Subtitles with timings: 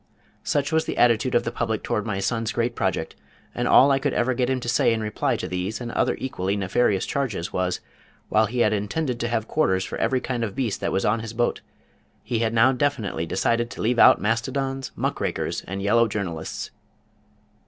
[0.43, 3.15] Such was the attitude of the public toward my son's great project,
[3.53, 6.15] and all I could ever get him to say in reply to these and other
[6.17, 7.81] equally nefarious charges was,
[8.27, 11.33] while he had intended to have quarters for every kind of beast on board his
[11.33, 11.61] boat,
[12.23, 16.71] he had now definitely decided to leave out Mastodons, Muck Rakers and Yellow Journalists!